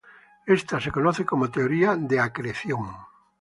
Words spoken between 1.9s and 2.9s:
de acreción.